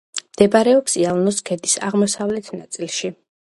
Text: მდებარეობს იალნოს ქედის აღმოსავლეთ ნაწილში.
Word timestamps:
მდებარეობს 0.35 0.95
იალნოს 1.01 1.43
ქედის 1.51 1.77
აღმოსავლეთ 1.91 2.53
ნაწილში. 2.65 3.15